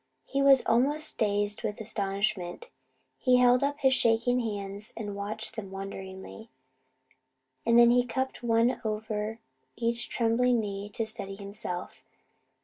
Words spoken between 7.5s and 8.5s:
and then cupped